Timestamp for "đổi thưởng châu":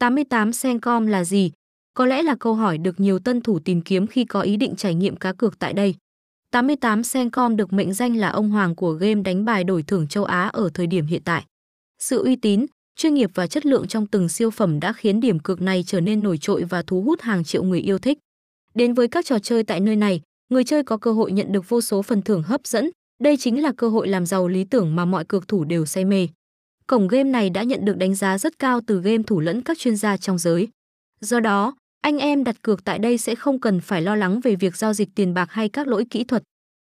9.64-10.24